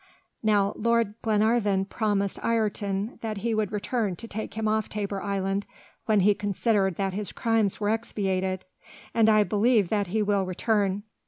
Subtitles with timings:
[0.41, 5.67] Now, Lord Glenarvan promised Ayrton that he would return to take him off Tabor Island
[6.07, 8.65] when he considered that his crimes were expiated,
[9.13, 11.03] and I believe that he will return."